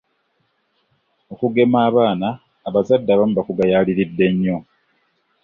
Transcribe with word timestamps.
Okugema 1.33 1.77
abaana 1.87 2.27
abazadde 2.67 3.09
abamu 3.13 3.33
bakugayaaliridde 3.37 4.25
nnyo. 4.33 4.57